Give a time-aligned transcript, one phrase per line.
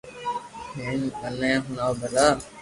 [0.75, 2.27] ھين مني ھڻاو ڀلا